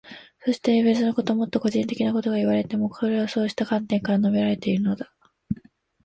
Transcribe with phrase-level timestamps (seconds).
[0.39, 5.13] そして、別なこと、もっと個人的なことがいわれていても、それはそうした観点から述べられているのだ。